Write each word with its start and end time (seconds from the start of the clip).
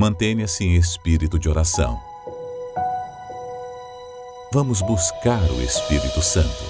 Mantenha-se 0.00 0.64
em 0.64 0.76
espírito 0.76 1.38
de 1.38 1.46
oração. 1.46 2.00
Vamos 4.50 4.80
buscar 4.80 5.42
o 5.50 5.60
Espírito 5.60 6.22
Santo. 6.22 6.64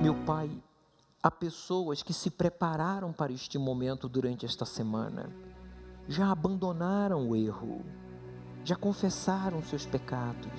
Meu 0.00 0.14
Pai, 0.24 0.50
há 1.22 1.30
pessoas 1.30 2.02
que 2.02 2.14
se 2.14 2.30
prepararam 2.30 3.12
para 3.12 3.30
este 3.30 3.58
momento 3.58 4.08
durante 4.08 4.46
esta 4.46 4.64
semana, 4.64 5.28
já 6.08 6.30
abandonaram 6.30 7.28
o 7.28 7.36
erro, 7.36 7.84
já 8.64 8.76
confessaram 8.76 9.62
seus 9.62 9.86
pecados, 9.86 10.52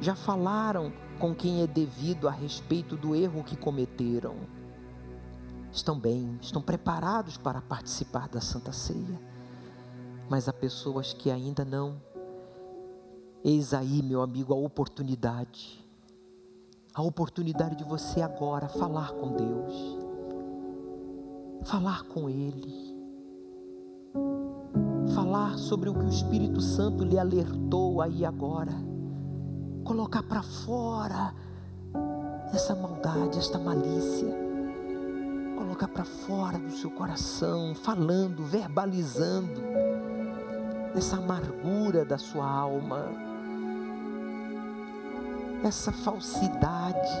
já 0.00 0.14
falaram 0.14 0.92
com 1.18 1.34
quem 1.34 1.62
é 1.62 1.66
devido 1.66 2.28
a 2.28 2.30
respeito 2.30 2.96
do 2.96 3.14
erro 3.14 3.42
que 3.42 3.56
cometeram. 3.56 4.36
Estão 5.72 5.98
bem, 5.98 6.38
estão 6.40 6.60
preparados 6.62 7.36
para 7.36 7.60
participar 7.60 8.28
da 8.28 8.40
Santa 8.40 8.72
Ceia, 8.72 9.20
mas 10.28 10.48
há 10.48 10.52
pessoas 10.52 11.12
que 11.12 11.30
ainda 11.30 11.64
não. 11.64 12.00
Eis 13.44 13.72
aí, 13.72 14.02
meu 14.02 14.22
amigo, 14.22 14.52
a 14.52 14.56
oportunidade, 14.56 15.84
a 16.94 17.02
oportunidade 17.02 17.76
de 17.76 17.84
você 17.84 18.20
agora 18.20 18.68
falar 18.68 19.12
com 19.12 19.32
Deus, 19.32 19.98
falar 21.64 22.04
com 22.04 22.28
Ele 22.28 22.85
falar 25.36 25.58
sobre 25.58 25.90
o 25.90 25.94
que 25.94 26.04
o 26.04 26.08
Espírito 26.08 26.62
Santo 26.62 27.04
lhe 27.04 27.18
alertou 27.18 28.00
aí 28.00 28.24
agora. 28.24 28.72
Colocar 29.84 30.22
para 30.22 30.42
fora 30.42 31.34
essa 32.54 32.74
maldade, 32.74 33.38
esta 33.38 33.58
malícia. 33.58 34.34
Colocar 35.58 35.88
para 35.88 36.04
fora 36.04 36.58
do 36.58 36.70
seu 36.70 36.90
coração, 36.90 37.74
falando, 37.74 38.44
verbalizando 38.44 39.60
essa 40.94 41.18
amargura 41.18 42.04
da 42.04 42.16
sua 42.16 42.48
alma, 42.48 43.04
essa 45.62 45.92
falsidade. 45.92 47.20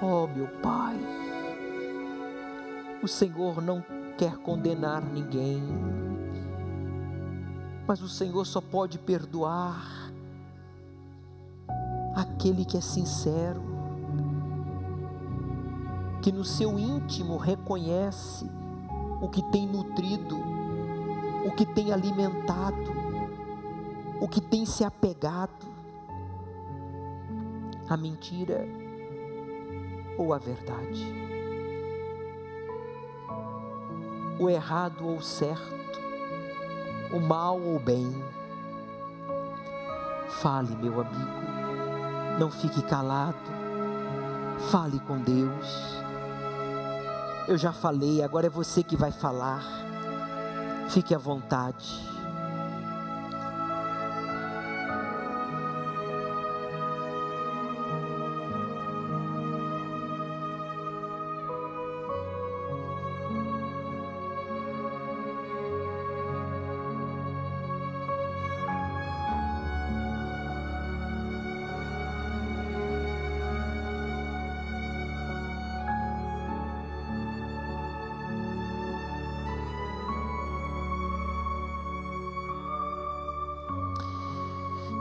Oh, 0.00 0.28
meu 0.28 0.46
Pai, 0.62 0.96
o 3.02 3.08
Senhor 3.08 3.60
não 3.60 3.84
quer 4.16 4.36
condenar 4.36 5.02
ninguém, 5.02 5.62
mas 7.90 8.00
o 8.02 8.08
Senhor 8.08 8.46
só 8.46 8.60
pode 8.60 9.00
perdoar 9.00 10.12
aquele 12.14 12.64
que 12.64 12.76
é 12.76 12.80
sincero, 12.80 13.60
que 16.22 16.30
no 16.30 16.44
seu 16.44 16.78
íntimo 16.78 17.36
reconhece 17.36 18.48
o 19.20 19.28
que 19.28 19.42
tem 19.50 19.66
nutrido, 19.66 20.38
o 21.44 21.50
que 21.50 21.66
tem 21.66 21.92
alimentado, 21.92 22.92
o 24.20 24.28
que 24.28 24.40
tem 24.40 24.64
se 24.64 24.84
apegado, 24.84 25.66
a 27.88 27.96
mentira 27.96 28.68
ou 30.16 30.32
a 30.32 30.38
verdade. 30.38 31.30
o 34.40 34.48
errado 34.48 35.06
ou 35.06 35.16
o 35.16 35.22
certo, 35.22 35.79
o 37.12 37.20
mal 37.20 37.60
ou 37.60 37.76
o 37.76 37.80
bem. 37.80 38.12
Fale, 40.40 40.74
meu 40.76 41.00
amigo, 41.00 41.40
não 42.38 42.50
fique 42.50 42.82
calado, 42.82 43.36
fale 44.70 44.98
com 45.00 45.18
Deus. 45.18 46.00
Eu 47.48 47.58
já 47.58 47.72
falei, 47.72 48.22
agora 48.22 48.46
é 48.46 48.50
você 48.50 48.82
que 48.82 48.96
vai 48.96 49.10
falar. 49.10 49.62
Fique 50.88 51.14
à 51.14 51.18
vontade. 51.18 52.09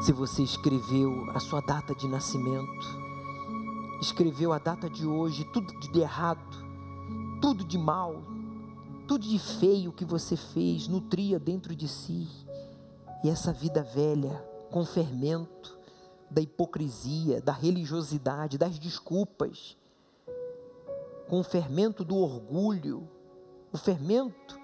Se 0.10 0.14
você 0.14 0.42
escreveu 0.42 1.30
a 1.36 1.40
sua 1.40 1.62
data 1.62 1.94
de 1.94 2.08
nascimento, 2.08 2.88
escreveu 4.02 4.52
a 4.52 4.58
data 4.58 4.90
de 4.90 5.06
hoje, 5.06 5.46
tudo 5.54 5.72
de 5.92 6.00
errado, 6.00 6.58
tudo 7.40 7.64
de 7.64 7.78
mal, 7.78 8.24
tudo 9.08 9.24
de 9.24 9.38
feio 9.38 9.92
que 9.92 10.04
você 10.04 10.36
fez, 10.36 10.88
nutria 10.88 11.38
dentro 11.38 11.76
de 11.76 11.88
si, 11.88 12.28
e 13.24 13.30
essa 13.30 13.54
vida 13.54 13.84
velha, 13.84 14.44
com 14.72 14.84
fermento 14.84 15.78
da 16.28 16.42
hipocrisia, 16.42 17.40
da 17.40 17.52
religiosidade, 17.52 18.58
das 18.58 18.80
desculpas, 18.80 19.78
com 21.28 21.40
o 21.40 21.44
fermento 21.44 22.04
do 22.04 22.18
orgulho, 22.18 23.08
o 23.72 23.78
fermento 23.78 24.60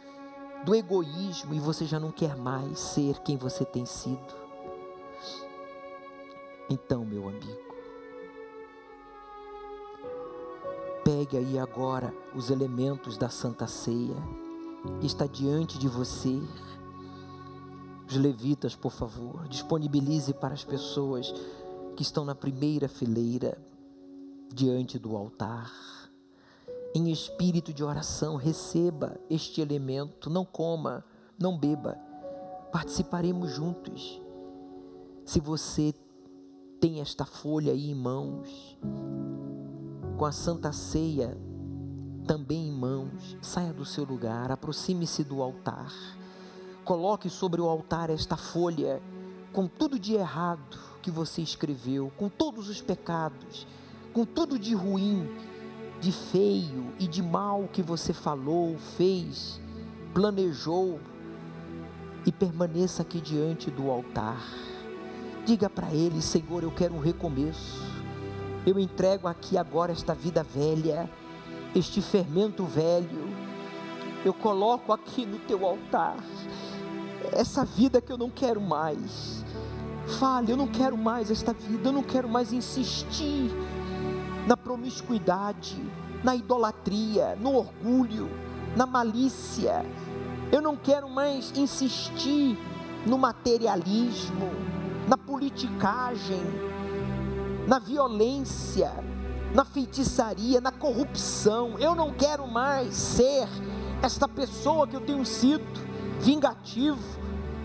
do 0.65 0.73
egoísmo, 0.73 1.53
e 1.53 1.59
você 1.59 1.85
já 1.85 1.99
não 1.99 2.11
quer 2.11 2.35
mais 2.35 2.79
ser 2.79 3.19
quem 3.19 3.37
você 3.37 3.63
tem 3.63 3.85
sido. 3.85 4.44
Então, 6.69 7.05
meu 7.05 7.29
amigo, 7.29 7.65
pegue 11.03 11.37
aí 11.37 11.59
agora 11.59 12.11
os 12.33 12.49
elementos 12.49 13.17
da 13.17 13.29
Santa 13.29 13.67
Ceia 13.67 14.15
que 14.99 15.05
está 15.05 15.27
diante 15.27 15.77
de 15.77 15.87
você. 15.87 16.41
Os 18.07 18.15
levitas, 18.17 18.75
por 18.75 18.91
favor, 18.91 19.47
disponibilize 19.47 20.33
para 20.33 20.53
as 20.55 20.63
pessoas 20.63 21.31
que 21.95 22.01
estão 22.01 22.25
na 22.25 22.33
primeira 22.33 22.87
fileira 22.87 23.57
diante 24.51 24.97
do 24.97 25.15
altar. 25.15 25.71
Em 26.95 27.11
espírito 27.11 27.73
de 27.73 27.83
oração, 27.83 28.37
receba 28.37 29.19
este 29.29 29.61
elemento, 29.61 30.29
não 30.29 30.45
coma, 30.45 31.03
não 31.37 31.57
beba. 31.57 31.95
Participaremos 32.71 33.51
juntos. 33.51 34.21
Se 35.25 35.39
você 35.39 35.93
tem 36.79 37.01
esta 37.01 37.25
folha 37.25 37.71
aí 37.71 37.89
em 37.89 37.95
mãos, 37.95 38.77
com 40.17 40.25
a 40.25 40.31
Santa 40.31 40.71
Ceia 40.71 41.37
também 42.27 42.69
em 42.69 42.71
mãos, 42.71 43.37
saia 43.41 43.71
do 43.71 43.85
seu 43.85 44.03
lugar, 44.03 44.51
aproxime-se 44.51 45.23
do 45.23 45.41
altar, 45.41 45.93
coloque 46.83 47.29
sobre 47.29 47.61
o 47.61 47.69
altar 47.69 48.09
esta 48.09 48.35
folha 48.35 49.01
com 49.53 49.67
tudo 49.67 49.99
de 49.99 50.15
errado 50.15 50.77
que 51.01 51.11
você 51.11 51.41
escreveu, 51.41 52.11
com 52.17 52.27
todos 52.27 52.67
os 52.67 52.81
pecados, 52.81 53.67
com 54.11 54.25
tudo 54.25 54.57
de 54.57 54.73
ruim, 54.73 55.29
de 56.01 56.11
feio 56.11 56.93
e 56.99 57.07
de 57.07 57.21
mal 57.21 57.69
que 57.71 57.81
você 57.81 58.11
falou, 58.11 58.77
fez, 58.77 59.61
planejou, 60.13 60.99
e 62.25 62.31
permaneça 62.31 63.03
aqui 63.03 63.21
diante 63.21 63.69
do 63.69 63.91
altar 63.91 64.41
Diga 65.45 65.69
para 65.69 65.93
Ele: 65.93 66.21
Senhor, 66.23 66.63
eu 66.63 66.71
quero 66.71 66.95
um 66.95 66.99
recomeço. 66.99 67.83
Eu 68.65 68.79
entrego 68.79 69.27
aqui 69.27 69.59
agora 69.59 69.91
esta 69.91 70.15
vida 70.15 70.41
velha, 70.41 71.07
este 71.75 72.01
fermento 72.01 72.65
velho. 72.65 73.29
Eu 74.25 74.33
coloco 74.33 74.91
aqui 74.91 75.23
no 75.23 75.37
teu 75.37 75.63
altar 75.63 76.17
essa 77.31 77.63
vida 77.63 78.01
que 78.01 78.11
eu 78.11 78.17
não 78.17 78.29
quero 78.29 78.59
mais. 78.59 79.45
Fale, 80.19 80.51
eu 80.51 80.57
não 80.57 80.67
quero 80.67 80.97
mais 80.97 81.29
esta 81.29 81.53
vida, 81.53 81.89
eu 81.89 81.93
não 81.93 82.03
quero 82.03 82.27
mais 82.27 82.51
insistir 82.51 83.51
na 84.47 84.57
promiscuidade, 84.57 85.77
na 86.23 86.35
idolatria, 86.35 87.35
no 87.35 87.55
orgulho, 87.55 88.29
na 88.75 88.87
malícia. 88.87 89.85
Eu 90.51 90.61
não 90.61 90.75
quero 90.75 91.07
mais 91.07 91.51
insistir 91.55 92.57
no 93.05 93.17
materialismo 93.17 94.74
na 95.07 95.17
politicagem, 95.17 96.41
na 97.67 97.79
violência, 97.79 98.91
na 99.53 99.63
feitiçaria, 99.63 100.59
na 100.59 100.71
corrupção. 100.71 101.77
Eu 101.79 101.95
não 101.95 102.11
quero 102.11 102.47
mais 102.47 102.93
ser 102.93 103.47
esta 104.01 104.27
pessoa 104.27 104.87
que 104.87 104.95
eu 104.95 105.01
tenho 105.01 105.25
sido, 105.25 105.65
vingativo, 106.19 106.99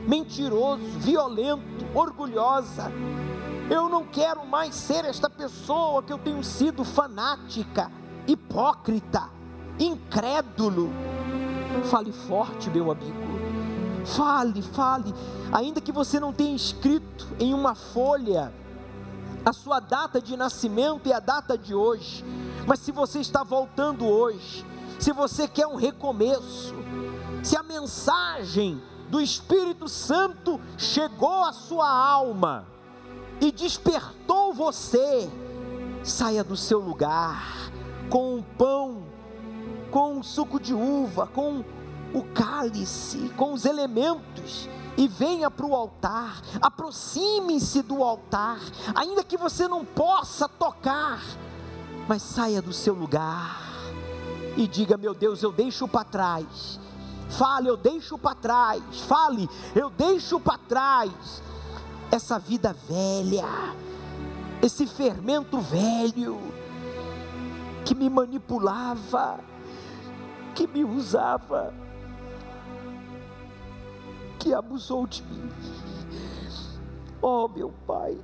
mentiroso, 0.07 0.83
violento, 0.99 1.87
orgulhosa. 1.95 2.93
Eu 3.71 3.89
não 3.89 4.05
quero 4.05 4.45
mais 4.47 4.75
ser 4.75 5.05
esta 5.05 5.31
pessoa 5.31 6.03
que 6.03 6.13
eu 6.13 6.19
tenho 6.19 6.43
sido 6.43 6.85
fanática, 6.85 7.91
hipócrita, 8.27 9.31
incrédulo. 9.79 10.91
Fale 11.85 12.13
forte, 12.13 12.69
meu 12.69 12.91
amigo. 12.91 13.40
Fale, 14.05 14.63
fale. 14.63 15.15
Ainda 15.53 15.81
que 15.81 15.93
você 15.93 16.19
não 16.19 16.33
tenha 16.33 16.55
escrito 16.55 17.27
em 17.39 17.55
uma 17.55 17.75
folha 17.75 18.53
a 19.45 19.53
sua 19.53 19.81
data 19.81 20.21
de 20.21 20.37
nascimento 20.37 21.09
e 21.09 21.13
a 21.13 21.21
data 21.21 21.57
de 21.57 21.75
hoje, 21.75 22.25
mas 22.67 22.81
se 22.81 22.93
você 22.93 23.21
está 23.21 23.43
voltando 23.43 24.07
hoje, 24.07 24.67
se 24.99 25.13
você 25.13 25.49
quer 25.49 25.67
um 25.67 25.77
recomeço, 25.77 26.75
se 27.43 27.57
a 27.57 27.63
mensagem 27.63 28.83
do 29.09 29.21
Espírito 29.21 29.89
Santo 29.89 30.61
chegou 30.77 31.43
à 31.43 31.53
sua 31.53 31.89
alma 31.91 32.67
e 33.41 33.51
despertou 33.51 34.53
você, 34.53 35.29
saia 36.05 36.45
do 36.45 36.57
seu 36.57 36.79
lugar 36.79 37.71
com 38.11 38.37
um 38.37 38.43
pão, 38.43 39.03
com 39.91 40.19
um 40.19 40.23
suco 40.23 40.61
de 40.61 40.75
uva, 40.75 41.27
com 41.27 41.65
o 42.15 42.23
cálice, 42.35 43.31
com 43.37 43.53
os 43.53 43.65
elementos 43.65 44.69
e 44.97 45.09
venha 45.09 45.51
para 45.51 45.67
o 45.67 45.75
altar, 45.75 46.43
aproxime-se 46.61 47.83
do 47.83 48.03
altar, 48.03 48.59
ainda 48.95 49.25
que 49.25 49.37
você 49.37 49.67
não 49.67 49.85
possa 49.85 50.49
tocar, 50.49 51.23
mas 52.07 52.23
saia 52.23 52.61
do 52.61 52.73
seu 52.73 52.95
lugar 52.95 53.61
e 54.57 54.67
diga: 54.67 54.97
Meu 54.97 55.15
Deus, 55.15 55.43
eu 55.43 55.53
deixo 55.53 55.89
para 55.89 56.05
trás. 56.05 56.79
Fale, 57.31 57.69
eu 57.69 57.77
deixo 57.77 58.19
para 58.19 58.35
trás. 58.35 58.83
Fale, 59.07 59.49
eu 59.75 59.89
deixo 59.89 60.41
para 60.41 60.59
trás 60.59 61.43
essa 62.11 62.39
vida 62.39 62.75
velha, 62.89 63.47
esse 64.61 64.87
fermento 64.87 65.61
velho 65.61 66.39
que 67.85 67.95
me 67.95 68.11
manipulava, 68.11 69.41
que 70.55 70.67
me 70.67 70.85
usava 70.85 71.73
que 74.41 74.55
abusou 74.55 75.07
de 75.07 75.23
mim. 75.23 75.51
Oh, 77.21 77.47
meu 77.47 77.73
Pai, 77.87 78.19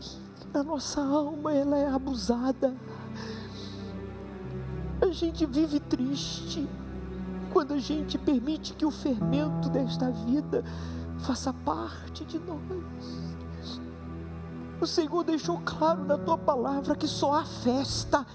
a 0.55 0.63
nossa 0.63 1.03
alma 1.03 1.53
ela 1.53 1.77
é 1.77 1.87
abusada. 1.87 2.75
A 5.01 5.13
gente 5.13 5.45
vive 5.45 5.79
triste 5.79 6.67
quando 7.53 7.75
a 7.75 7.79
gente 7.79 8.17
permite 8.17 8.73
que 8.73 8.87
o 8.87 8.91
fermento 8.91 9.69
desta 9.69 10.11
vida 10.11 10.65
faça 11.19 11.53
parte 11.53 12.25
de 12.25 12.39
nós. 12.39 13.81
O 14.81 14.87
Senhor 14.87 15.23
deixou 15.23 15.61
claro 15.65 16.05
na 16.05 16.17
tua 16.17 16.39
palavra 16.39 16.97
que 16.97 17.07
só 17.07 17.35
há 17.35 17.45
festa, 17.45 18.27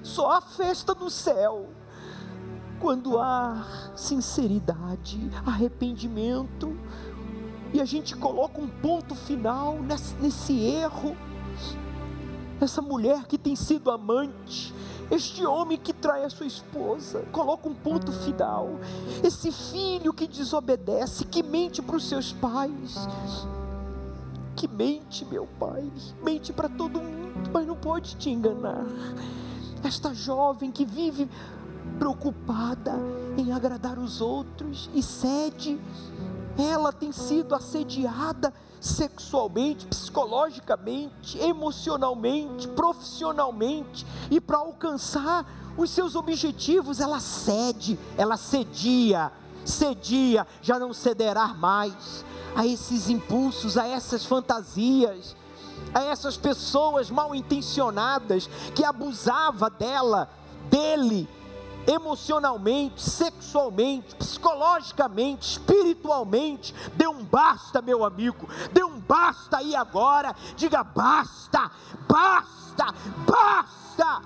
só 0.00 0.30
há 0.30 0.40
festa 0.40 0.94
no 0.94 1.10
céu 1.10 1.66
quando 2.78 3.18
há 3.18 3.64
sinceridade, 3.94 5.30
arrependimento, 5.44 6.76
e 7.76 7.80
a 7.80 7.84
gente 7.84 8.16
coloca 8.16 8.58
um 8.58 8.68
ponto 8.68 9.14
final 9.14 9.78
nesse, 9.82 10.14
nesse 10.14 10.58
erro. 10.58 11.14
Essa 12.58 12.80
mulher 12.80 13.26
que 13.26 13.36
tem 13.36 13.54
sido 13.54 13.90
amante, 13.90 14.74
este 15.10 15.44
homem 15.44 15.76
que 15.76 15.92
trai 15.92 16.24
a 16.24 16.30
sua 16.30 16.46
esposa, 16.46 17.26
coloca 17.30 17.68
um 17.68 17.74
ponto 17.74 18.10
final. 18.12 18.80
Esse 19.22 19.52
filho 19.52 20.14
que 20.14 20.26
desobedece, 20.26 21.26
que 21.26 21.42
mente 21.42 21.82
para 21.82 21.96
os 21.96 22.08
seus 22.08 22.32
pais, 22.32 23.06
que 24.56 24.66
mente, 24.66 25.26
meu 25.26 25.46
pai, 25.60 25.84
mente 26.22 26.54
para 26.54 26.70
todo 26.70 26.98
mundo, 26.98 27.50
mas 27.52 27.66
não 27.66 27.76
pode 27.76 28.16
te 28.16 28.30
enganar. 28.30 28.86
Esta 29.84 30.14
jovem 30.14 30.72
que 30.72 30.86
vive 30.86 31.28
preocupada 31.98 32.94
em 33.36 33.52
agradar 33.52 33.98
os 33.98 34.22
outros 34.22 34.88
e 34.94 35.02
cede 35.02 35.78
ela 36.58 36.92
tem 36.92 37.12
sido 37.12 37.54
assediada 37.54 38.52
sexualmente, 38.80 39.86
psicologicamente, 39.86 41.38
emocionalmente, 41.38 42.68
profissionalmente, 42.68 44.06
e 44.30 44.40
para 44.40 44.58
alcançar 44.58 45.44
os 45.76 45.90
seus 45.90 46.14
objetivos, 46.14 47.00
ela 47.00 47.20
cede, 47.20 47.98
ela 48.16 48.36
cedia, 48.36 49.32
cedia, 49.64 50.46
já 50.62 50.78
não 50.78 50.92
cederá 50.92 51.48
mais 51.48 52.24
a 52.54 52.66
esses 52.66 53.10
impulsos, 53.10 53.76
a 53.76 53.86
essas 53.86 54.24
fantasias, 54.24 55.36
a 55.92 56.02
essas 56.02 56.36
pessoas 56.36 57.10
mal 57.10 57.34
intencionadas 57.34 58.48
que 58.74 58.84
abusava 58.84 59.68
dela, 59.68 60.30
dele, 60.70 61.28
emocionalmente, 61.86 63.00
sexualmente, 63.00 64.14
psicologicamente, 64.16 65.52
espiritualmente. 65.52 66.74
Dê 66.94 67.06
um 67.06 67.24
basta, 67.24 67.80
meu 67.80 68.04
amigo. 68.04 68.48
Dê 68.72 68.82
um 68.82 68.98
basta 69.00 69.58
aí 69.58 69.74
agora. 69.74 70.34
Diga 70.56 70.82
basta, 70.82 71.70
basta, 72.08 72.86
basta. 73.26 74.22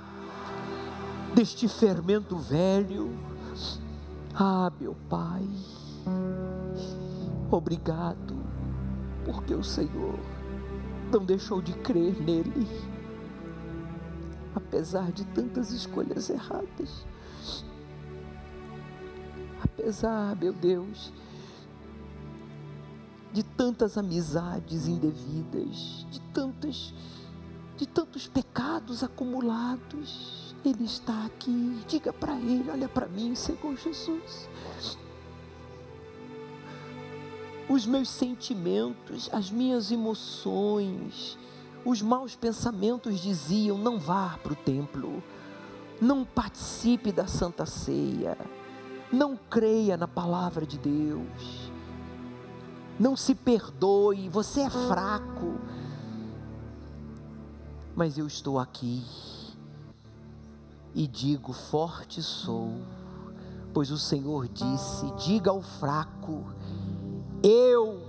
Deste 1.35 1.69
fermento 1.69 2.37
velho. 2.37 3.17
Ah, 4.35 4.73
meu 4.81 4.97
Pai. 5.09 5.47
Obrigado, 7.51 8.37
porque 9.25 9.55
o 9.55 9.63
Senhor 9.63 10.19
não 11.13 11.25
deixou 11.25 11.61
de 11.61 11.73
crer 11.73 12.15
nele, 12.23 12.69
apesar 14.55 15.11
de 15.11 15.25
tantas 15.27 15.73
escolhas 15.73 16.31
erradas 16.31 17.05
apesar, 19.63 20.37
meu 20.37 20.53
Deus, 20.53 21.13
de 23.33 23.43
tantas 23.43 23.97
amizades 23.97 24.87
indevidas, 24.87 26.07
de 26.11 26.21
tantas 26.33 26.93
de 27.77 27.87
tantos 27.87 28.29
pecados 28.29 29.03
acumulados, 29.03 30.55
ele 30.63 30.85
está 30.85 31.25
aqui. 31.25 31.81
Diga 31.89 32.13
para 32.13 32.37
ele, 32.39 32.71
olha 32.71 32.87
para 32.91 33.07
mim, 33.07 33.35
Senhor 33.35 33.75
Jesus. 33.75 34.47
Os 37.67 37.87
meus 37.87 38.11
sentimentos, 38.11 39.31
as 39.33 39.51
minhas 39.51 39.91
emoções, 39.91 41.39
os 41.83 42.03
maus 42.03 42.37
pensamentos 42.37 43.19
diziam: 43.19 43.79
não 43.79 43.99
vá 43.99 44.39
para 44.43 44.53
o 44.53 44.57
templo, 44.57 45.23
não 46.03 46.23
participe 46.23 47.11
da 47.11 47.27
Santa 47.27 47.65
Ceia 47.65 48.37
não 49.13 49.37
creia 49.37 49.97
na 49.97 50.07
palavra 50.07 50.65
de 50.65 50.79
Deus. 50.79 51.71
Não 52.99 53.17
se 53.17 53.35
perdoe, 53.35 54.29
você 54.29 54.61
é 54.61 54.71
fraco. 54.71 55.55
Mas 57.97 58.19
eu 58.19 58.27
estou 58.27 58.59
aqui 58.59 59.03
e 60.95 61.07
digo: 61.07 61.53
forte 61.53 62.23
sou, 62.23 62.73
pois 63.73 63.91
o 63.91 63.99
Senhor 63.99 64.49
disse: 64.49 65.11
diga 65.17 65.51
ao 65.51 65.63
fraco, 65.63 66.45
eu 67.43 68.01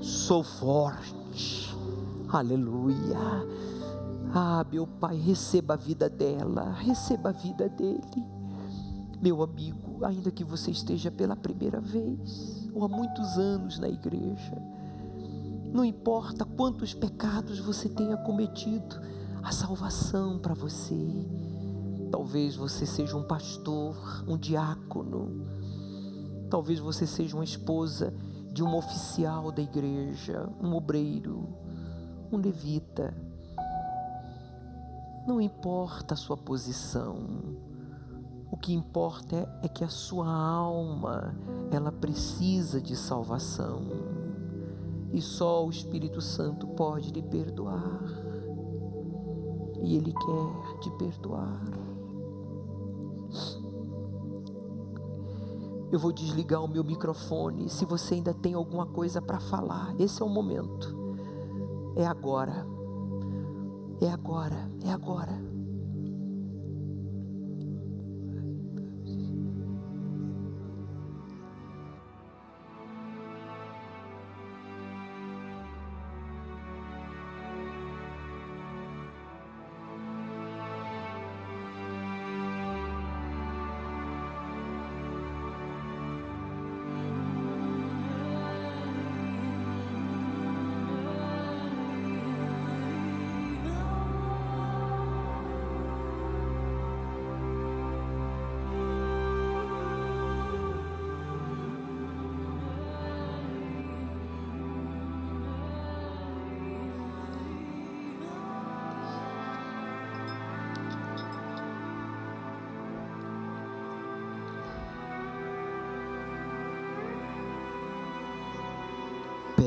sou 0.00 0.42
forte. 0.42 1.76
Aleluia. 2.28 3.18
Ah, 4.34 4.64
meu 4.70 4.86
Pai, 4.86 5.16
receba 5.16 5.74
a 5.74 5.76
vida 5.76 6.08
dela, 6.08 6.72
receba 6.72 7.28
a 7.28 7.32
vida 7.32 7.68
dele. 7.68 8.41
Meu 9.22 9.40
amigo, 9.40 10.04
ainda 10.04 10.32
que 10.32 10.42
você 10.42 10.72
esteja 10.72 11.08
pela 11.08 11.36
primeira 11.36 11.80
vez 11.80 12.68
ou 12.74 12.84
há 12.84 12.88
muitos 12.88 13.38
anos 13.38 13.78
na 13.78 13.88
igreja, 13.88 14.60
não 15.72 15.84
importa 15.84 16.44
quantos 16.44 16.92
pecados 16.92 17.60
você 17.60 17.88
tenha 17.88 18.16
cometido, 18.16 19.00
a 19.40 19.52
salvação 19.52 20.40
para 20.40 20.54
você. 20.54 20.96
Talvez 22.10 22.56
você 22.56 22.84
seja 22.84 23.16
um 23.16 23.22
pastor, 23.22 24.24
um 24.26 24.36
diácono, 24.36 25.46
talvez 26.50 26.80
você 26.80 27.06
seja 27.06 27.36
uma 27.36 27.44
esposa 27.44 28.12
de 28.52 28.60
um 28.60 28.74
oficial 28.74 29.52
da 29.52 29.62
igreja, 29.62 30.50
um 30.60 30.74
obreiro, 30.74 31.48
um 32.32 32.38
levita. 32.38 33.16
Não 35.28 35.40
importa 35.40 36.14
a 36.14 36.16
sua 36.16 36.36
posição, 36.36 37.71
o 38.52 38.56
que 38.58 38.74
importa 38.74 39.48
é, 39.62 39.66
que 39.66 39.82
a 39.82 39.88
sua 39.88 40.30
alma, 40.30 41.34
ela 41.70 41.90
precisa 41.90 42.82
de 42.82 42.94
salvação. 42.94 43.80
E 45.10 45.22
só 45.22 45.66
o 45.66 45.70
Espírito 45.70 46.20
Santo 46.20 46.66
pode 46.66 47.10
lhe 47.12 47.22
perdoar. 47.22 48.02
E 49.80 49.96
Ele 49.96 50.12
quer 50.12 50.78
te 50.80 50.90
perdoar. 50.98 51.62
Eu 55.90 55.98
vou 55.98 56.12
desligar 56.12 56.62
o 56.62 56.68
meu 56.68 56.84
microfone. 56.84 57.70
Se 57.70 57.86
você 57.86 58.16
ainda 58.16 58.34
tem 58.34 58.52
alguma 58.52 58.84
coisa 58.84 59.22
para 59.22 59.40
falar, 59.40 59.94
esse 59.98 60.20
é 60.22 60.24
o 60.26 60.28
momento. 60.28 60.94
É 61.96 62.06
agora. 62.06 62.66
É 63.98 64.10
agora. 64.10 64.68
É 64.84 64.92
agora. 64.92 65.51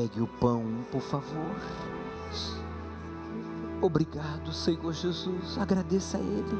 Pegue 0.06 0.20
o 0.20 0.26
pão, 0.28 0.64
por 0.92 1.00
favor. 1.00 1.56
Obrigado, 3.82 4.52
Senhor 4.52 4.92
Jesus. 4.92 5.58
Agradeça 5.58 6.16
a 6.16 6.20
Ele 6.20 6.58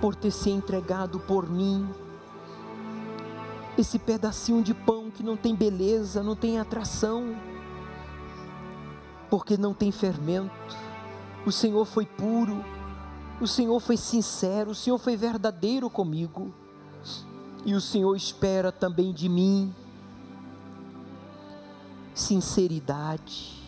por 0.00 0.14
ter 0.14 0.30
se 0.30 0.48
entregado 0.48 1.20
por 1.20 1.50
mim. 1.50 1.86
Esse 3.76 3.98
pedacinho 3.98 4.62
de 4.62 4.72
pão 4.72 5.10
que 5.10 5.22
não 5.22 5.36
tem 5.36 5.54
beleza, 5.54 6.22
não 6.22 6.34
tem 6.34 6.58
atração, 6.58 7.36
porque 9.28 9.58
não 9.58 9.74
tem 9.74 9.92
fermento. 9.92 10.74
O 11.44 11.52
Senhor 11.52 11.84
foi 11.84 12.06
puro, 12.06 12.64
o 13.38 13.46
Senhor 13.46 13.78
foi 13.80 13.98
sincero, 13.98 14.70
o 14.70 14.74
Senhor 14.74 14.96
foi 14.96 15.14
verdadeiro 15.14 15.90
comigo. 15.90 16.54
E 17.66 17.74
o 17.74 17.82
Senhor 17.82 18.16
espera 18.16 18.72
também 18.72 19.12
de 19.12 19.28
mim 19.28 19.74
sinceridade. 22.14 23.62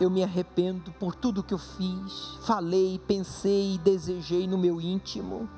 Eu 0.00 0.10
me 0.10 0.24
arrependo 0.24 0.90
por 0.92 1.14
tudo 1.14 1.42
que 1.42 1.54
eu 1.54 1.58
fiz, 1.58 2.36
falei, 2.42 3.00
pensei 3.06 3.74
e 3.74 3.78
desejei 3.78 4.46
no 4.46 4.58
meu 4.58 4.80
íntimo. 4.80 5.48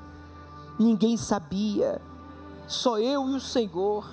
Ninguém 0.79 1.17
sabia, 1.17 2.01
só 2.67 2.99
eu 2.99 3.31
e 3.31 3.35
o 3.35 3.41
Senhor. 3.41 4.09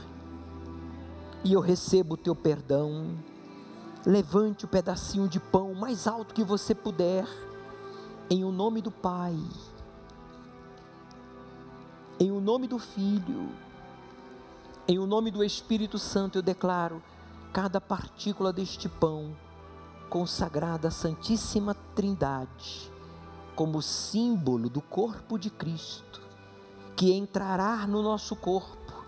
E 1.43 1.51
eu 1.51 1.59
recebo 1.59 2.13
o 2.13 2.17
teu 2.17 2.33
perdão. 2.33 3.17
Levante 4.05 4.63
o 4.63 4.67
pedacinho 4.67 5.27
de 5.27 5.39
pão 5.39 5.73
mais 5.73 6.07
alto 6.07 6.33
que 6.33 6.43
você 6.43 6.73
puder, 6.73 7.27
em 8.29 8.43
o 8.43 8.51
nome 8.51 8.81
do 8.81 8.91
Pai, 8.91 9.37
em 12.19 12.31
o 12.31 12.39
nome 12.39 12.67
do 12.67 12.79
Filho, 12.79 13.49
em 14.87 14.99
o 14.99 15.05
nome 15.05 15.31
do 15.31 15.43
Espírito 15.43 15.97
Santo, 15.97 16.37
eu 16.37 16.41
declaro 16.41 17.01
cada 17.53 17.79
partícula 17.79 18.51
deste 18.51 18.89
pão 18.89 19.37
consagrada 20.09 20.87
à 20.87 20.91
Santíssima 20.91 21.75
Trindade, 21.93 22.91
como 23.55 23.79
símbolo 23.79 24.67
do 24.67 24.81
corpo 24.81 25.37
de 25.37 25.51
Cristo, 25.51 26.19
que 26.95 27.13
entrará 27.13 27.85
no 27.85 28.01
nosso 28.01 28.35
corpo, 28.35 29.05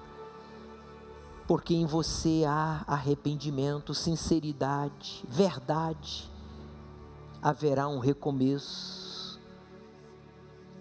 porque 1.48 1.74
em 1.74 1.88
você 1.88 2.44
há 2.48 2.84
arrependimento, 2.88 3.96
sinceridade, 3.96 5.26
verdade, 5.28 6.30
haverá 7.42 7.88
um 7.88 7.98
recomeço, 7.98 9.40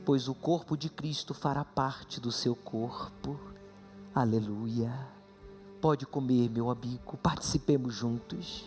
pois 0.05 0.29
o 0.29 0.35
corpo 0.35 0.77
de 0.77 0.91
Cristo 0.91 1.33
fará 1.33 1.65
parte 1.65 2.21
do 2.21 2.31
seu 2.31 2.55
corpo. 2.55 3.41
Aleluia. 4.15 5.14
Pode 5.85 6.07
comer, 6.07 6.49
meu 6.49 6.71
amigo, 6.71 7.15
participemos 7.19 7.95
juntos. 7.95 8.67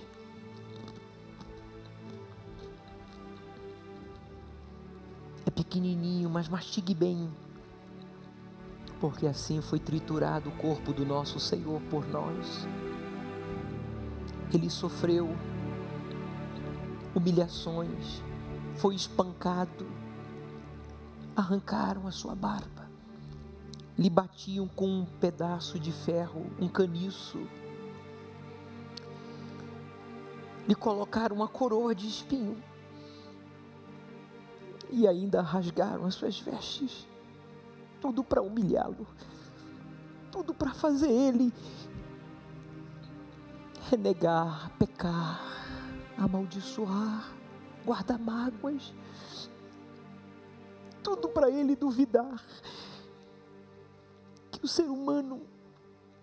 É 5.43 5.49
pequenininho, 5.49 6.29
mas 6.29 6.47
mastigue 6.47 6.93
bem, 6.93 7.27
porque 9.01 9.25
assim 9.25 9.61
foi 9.61 9.79
triturado 9.79 10.49
o 10.49 10.57
corpo 10.57 10.93
do 10.93 11.03
nosso 11.03 11.39
Senhor 11.39 11.81
por 11.89 12.07
nós. 12.07 12.67
Ele 14.53 14.69
sofreu 14.69 15.27
humilhações, 17.15 18.21
foi 18.75 18.93
espancado, 18.93 19.87
arrancaram 21.35 22.05
a 22.05 22.11
sua 22.11 22.35
barba 22.35 22.76
lhe 23.97 24.09
batiam 24.09 24.67
com 24.67 24.87
um 24.87 25.05
pedaço 25.05 25.79
de 25.79 25.91
ferro, 25.91 26.45
um 26.59 26.67
caniço. 26.67 27.39
Lhe 30.67 30.75
colocaram 30.75 31.35
uma 31.35 31.47
coroa 31.47 31.95
de 31.95 32.07
espinho. 32.07 32.61
E 34.89 35.07
ainda 35.07 35.41
rasgaram 35.41 36.05
as 36.05 36.13
suas 36.13 36.39
vestes. 36.39 37.07
Tudo 37.99 38.23
para 38.23 38.41
humilhá-lo. 38.41 39.07
Tudo 40.31 40.53
para 40.53 40.73
fazer 40.73 41.09
ele 41.09 41.51
renegar, 43.89 44.71
pecar, 44.77 45.41
amaldiçoar, 46.17 47.33
guardar 47.83 48.19
mágoas. 48.19 48.93
Tudo 51.01 51.29
para 51.29 51.49
ele 51.49 51.75
duvidar 51.75 52.39
que 54.57 54.65
o 54.65 54.67
ser 54.67 54.89
humano 54.89 55.41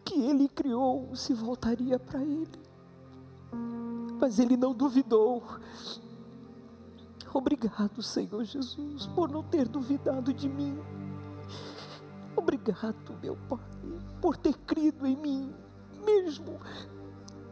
que 0.04 0.20
ele 0.20 0.48
criou 0.48 1.14
se 1.14 1.32
voltaria 1.32 1.98
para 1.98 2.20
ele. 2.20 2.58
Mas 4.20 4.38
ele 4.38 4.56
não 4.56 4.74
duvidou. 4.74 5.42
Obrigado, 7.32 8.02
Senhor 8.02 8.44
Jesus, 8.44 9.06
por 9.08 9.30
não 9.30 9.42
ter 9.42 9.68
duvidado 9.68 10.32
de 10.32 10.48
mim. 10.48 10.78
Obrigado, 12.36 13.16
meu 13.22 13.36
Pai, 13.48 13.58
por 14.20 14.36
ter 14.36 14.56
crido 14.58 15.06
em 15.06 15.16
mim, 15.16 15.54
mesmo 16.04 16.58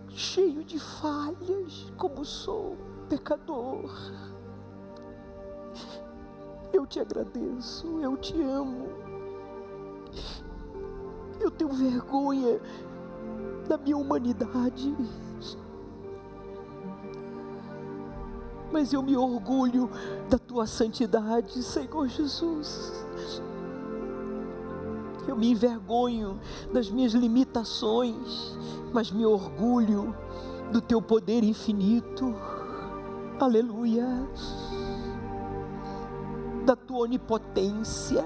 cheio 0.08 0.64
de 0.64 0.78
falhas, 0.78 1.92
como 1.96 2.24
sou, 2.24 2.76
pecador. 3.08 3.90
Eu 6.72 6.86
te 6.86 7.00
agradeço, 7.00 8.00
eu 8.00 8.16
te 8.16 8.40
amo. 8.42 9.11
Tenho 11.56 11.70
vergonha 11.72 12.60
da 13.68 13.78
minha 13.78 13.96
humanidade. 13.96 14.94
Mas 18.72 18.92
eu 18.92 19.02
me 19.02 19.16
orgulho 19.16 19.90
da 20.30 20.38
tua 20.38 20.66
santidade, 20.66 21.62
Senhor 21.62 22.08
Jesus. 22.08 23.04
Eu 25.28 25.36
me 25.36 25.50
envergonho 25.50 26.40
das 26.72 26.90
minhas 26.90 27.12
limitações, 27.12 28.56
mas 28.92 29.10
me 29.10 29.24
orgulho 29.26 30.14
do 30.72 30.80
teu 30.80 31.02
poder 31.02 31.44
infinito. 31.44 32.34
Aleluia. 33.38 34.06
Da 36.64 36.74
tua 36.74 37.00
onipotência 37.00 38.24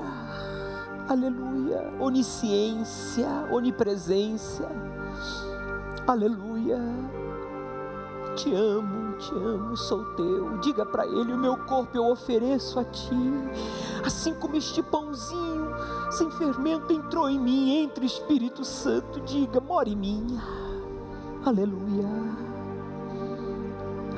aleluia, 1.08 1.92
onisciência, 2.00 3.28
onipresença, 3.50 4.68
aleluia. 6.06 6.78
Te 8.34 8.54
amo, 8.54 9.16
te 9.16 9.32
amo, 9.32 9.76
sou 9.76 10.04
teu. 10.14 10.58
Diga 10.58 10.84
para 10.84 11.06
ele: 11.06 11.32
o 11.32 11.38
meu 11.38 11.56
corpo 11.64 11.96
eu 11.96 12.06
ofereço 12.10 12.78
a 12.78 12.84
ti, 12.84 13.32
assim 14.04 14.34
como 14.34 14.56
este 14.56 14.82
pãozinho 14.82 15.66
sem 16.10 16.30
fermento 16.32 16.92
entrou 16.92 17.28
em 17.28 17.38
mim, 17.38 17.82
entre 17.82 18.06
Espírito 18.06 18.64
Santo. 18.64 19.20
Diga: 19.20 19.60
mora 19.60 19.88
em 19.88 19.96
mim, 19.96 20.38
aleluia, 21.44 22.08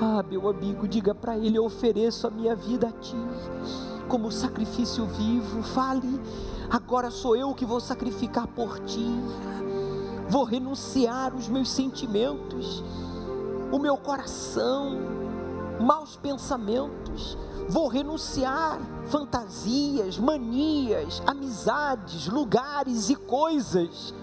Ah, 0.01 0.23
meu 0.23 0.49
amigo, 0.49 0.87
diga 0.87 1.15
para 1.15 1.37
ele: 1.37 1.59
eu 1.59 1.65
ofereço 1.65 2.27
a 2.27 2.31
minha 2.31 2.55
vida 2.55 2.89
a 2.89 2.93
ti 2.93 3.17
como 4.09 4.33
sacrifício 4.33 5.05
vivo. 5.05 5.63
Fale, 5.63 6.21
agora 6.71 7.11
sou 7.11 7.37
eu 7.37 7.55
que 7.55 7.65
vou 7.65 7.81
sacrificar 7.81 8.47
por 8.47 8.81
ti. 8.81 9.07
Vou 10.29 10.45
renunciar 10.45 11.35
os 11.35 11.49
meus 11.49 11.71
sentimentos, 11.71 12.83
o 13.73 13.79
meu 13.79 13.97
coração, 13.97 14.99
maus 15.81 16.17
pensamentos. 16.17 17.37
Vou 17.69 17.89
renunciar 17.89 18.79
fantasias, 19.07 20.19
manias, 20.19 21.23
amizades, 21.27 22.29
lugares 22.29 23.11
e 23.11 23.17
coisas, 23.17 24.15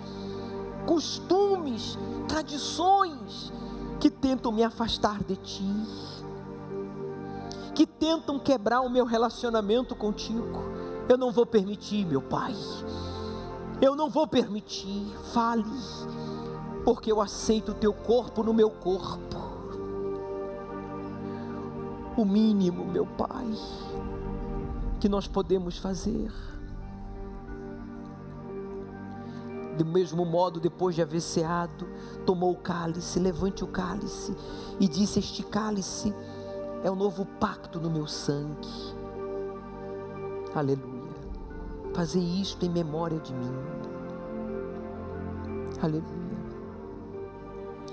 costumes, 0.86 1.98
tradições 2.28 3.52
que 4.00 4.10
tentam 4.10 4.52
me 4.52 4.64
afastar 4.64 5.24
de 5.24 5.36
ti, 5.36 5.74
que 7.74 7.86
tentam 7.86 8.40
quebrar 8.40 8.82
o 8.82 8.90
meu 8.90 9.06
relacionamento 9.06 9.96
contigo. 9.96 10.64
Eu 11.08 11.18
não 11.18 11.32
vou 11.32 11.46
permitir, 11.46 12.06
meu 12.06 12.22
Pai. 12.22 12.56
Eu 13.82 13.96
não 13.96 14.10
vou 14.10 14.28
permitir. 14.28 15.06
Fale, 15.34 15.64
porque 16.84 17.12
eu 17.12 17.22
aceito 17.22 17.72
o 17.72 17.76
teu 17.76 17.94
corpo 17.94 18.44
no 18.44 18.54
meu 18.54 18.70
corpo. 18.70 19.36
O 22.18 22.24
mínimo, 22.24 22.86
meu 22.86 23.06
Pai, 23.06 23.48
que 25.00 25.10
nós 25.10 25.28
podemos 25.28 25.78
fazer 25.78 26.32
do 29.76 29.86
mesmo 29.86 30.26
modo, 30.26 30.60
depois 30.60 30.96
de 30.96 31.02
haver 31.02 31.22
ceado, 31.22 31.88
tomou 32.26 32.52
o 32.52 32.58
cálice, 32.58 33.20
levante 33.20 33.64
o 33.64 33.68
cálice 33.68 34.36
e 34.80 34.88
disse: 34.88 35.20
Este 35.20 35.44
cálice 35.44 36.14
é 36.84 36.90
o 36.90 36.96
novo 36.96 37.26
pacto 37.26 37.80
no 37.80 37.90
meu 37.90 38.08
sangue. 38.08 38.96
Aleluia. 40.54 40.96
Fazer 41.94 42.20
isto 42.20 42.66
em 42.66 42.70
memória 42.70 43.20
de 43.20 43.34
mim. 43.34 43.54
Aleluia. 45.82 46.16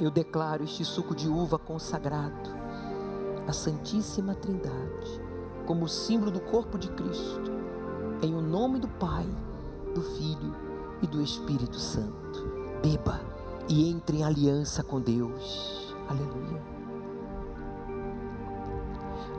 Eu 0.00 0.10
declaro 0.10 0.64
este 0.64 0.84
suco 0.84 1.14
de 1.14 1.28
uva 1.28 1.58
consagrado 1.58 2.50
à 3.46 3.52
Santíssima 3.52 4.34
Trindade, 4.34 5.20
como 5.66 5.88
símbolo 5.88 6.30
do 6.30 6.40
corpo 6.40 6.78
de 6.78 6.88
Cristo, 6.90 7.50
em 8.22 8.34
o 8.34 8.40
nome 8.40 8.78
do 8.78 8.88
Pai, 8.88 9.26
do 9.94 10.00
Filho 10.00 10.72
e 11.02 11.06
do 11.06 11.21
Espírito 11.21 11.78
Santo. 11.78 12.47
Beba 12.80 13.21
e 13.68 13.90
entre 13.90 14.18
em 14.18 14.25
aliança 14.25 14.82
com 14.82 15.00
Deus. 15.00 15.94
Aleluia. 16.09 16.62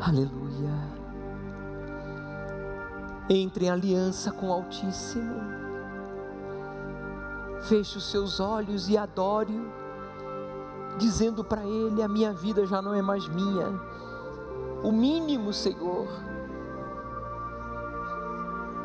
Aleluia. 0.02 1.04
Entre 3.30 3.66
em 3.66 3.70
aliança 3.70 4.32
com 4.32 4.50
o 4.50 4.54
Altíssimo. 4.54 5.42
Feche 7.62 7.98
os 7.98 8.12
seus 8.12 8.42
olhos 8.42 8.90
e 8.90 8.98
adore-o, 8.98 9.72
dizendo 10.98 11.44
para 11.44 11.64
Ele: 11.64 12.04
A 12.04 12.08
minha 12.08 12.34
vida 12.34 12.66
já 12.66 12.82
não 12.82 12.94
é 12.94 13.02
mais 13.02 13.28
minha. 13.30 13.70
O 14.84 14.92
mínimo, 14.92 15.54
Senhor, 15.54 16.10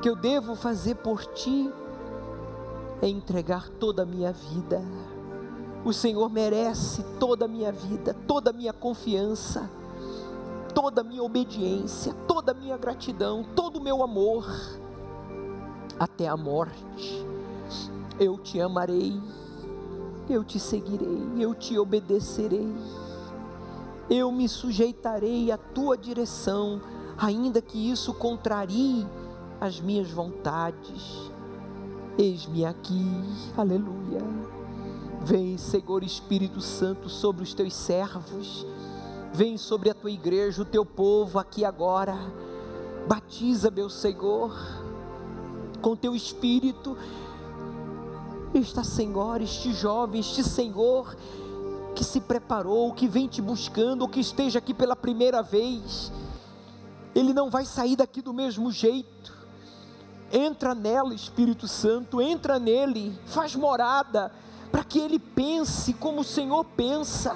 que 0.00 0.08
eu 0.08 0.14
devo 0.14 0.54
fazer 0.54 0.94
por 0.96 1.24
Ti 1.24 1.72
é 3.00 3.08
entregar 3.08 3.68
toda 3.68 4.02
a 4.02 4.06
minha 4.06 4.32
vida. 4.32 4.82
O 5.84 5.92
Senhor 5.92 6.28
merece 6.28 7.02
toda 7.20 7.44
a 7.44 7.48
minha 7.48 7.70
vida, 7.70 8.12
toda 8.26 8.50
a 8.50 8.52
minha 8.52 8.72
confiança, 8.72 9.70
toda 10.74 11.00
a 11.00 11.04
minha 11.04 11.22
obediência, 11.22 12.12
toda 12.26 12.52
a 12.52 12.54
minha 12.54 12.76
gratidão, 12.76 13.44
todo 13.54 13.76
o 13.76 13.82
meu 13.82 14.02
amor, 14.02 14.46
até 15.98 16.26
a 16.26 16.36
morte. 16.36 17.26
Eu 18.18 18.36
te 18.38 18.60
amarei, 18.60 19.20
eu 20.28 20.42
te 20.42 20.58
seguirei, 20.58 21.28
eu 21.38 21.54
te 21.54 21.78
obedecerei, 21.78 22.74
eu 24.10 24.32
me 24.32 24.48
sujeitarei 24.48 25.52
à 25.52 25.56
tua 25.56 25.96
direção, 25.96 26.80
ainda 27.16 27.62
que 27.62 27.90
isso 27.90 28.12
contrarie 28.14 29.06
as 29.60 29.80
minhas 29.80 30.10
vontades 30.10 31.30
Eis-me 32.18 32.64
aqui, 32.64 33.06
aleluia. 33.56 34.20
Vem, 35.22 35.56
Senhor 35.56 36.02
Espírito 36.02 36.60
Santo, 36.60 37.08
sobre 37.08 37.44
os 37.44 37.54
teus 37.54 37.72
servos, 37.72 38.66
vem 39.32 39.56
sobre 39.56 39.88
a 39.88 39.94
tua 39.94 40.10
igreja, 40.10 40.62
o 40.62 40.64
teu 40.64 40.84
povo 40.84 41.38
aqui 41.38 41.64
agora. 41.64 42.18
Batiza, 43.06 43.70
meu 43.70 43.88
Senhor, 43.88 44.52
com 45.80 45.94
teu 45.94 46.12
Espírito. 46.12 46.96
Esta 48.52 48.82
Senhora, 48.82 49.44
este 49.44 49.72
jovem, 49.72 50.18
este 50.18 50.42
Senhor 50.42 51.14
que 51.94 52.02
se 52.02 52.20
preparou, 52.20 52.92
que 52.94 53.06
vem 53.06 53.28
te 53.28 53.40
buscando, 53.40 54.08
que 54.08 54.18
esteja 54.18 54.58
aqui 54.58 54.74
pela 54.74 54.96
primeira 54.96 55.40
vez, 55.40 56.10
ele 57.14 57.32
não 57.32 57.48
vai 57.48 57.64
sair 57.64 57.94
daqui 57.94 58.20
do 58.20 58.34
mesmo 58.34 58.72
jeito 58.72 59.37
Entra 60.32 60.74
nela, 60.74 61.14
Espírito 61.14 61.66
Santo, 61.66 62.20
entra 62.20 62.58
nele, 62.58 63.18
faz 63.26 63.56
morada, 63.56 64.30
para 64.70 64.84
que 64.84 64.98
ele 64.98 65.18
pense 65.18 65.94
como 65.94 66.20
o 66.20 66.24
Senhor 66.24 66.64
pensa, 66.64 67.34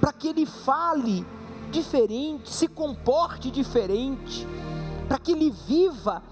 para 0.00 0.12
que 0.12 0.28
ele 0.28 0.46
fale 0.46 1.26
diferente, 1.70 2.50
se 2.52 2.68
comporte 2.68 3.50
diferente, 3.50 4.46
para 5.08 5.18
que 5.18 5.32
ele 5.32 5.50
viva 5.50 6.22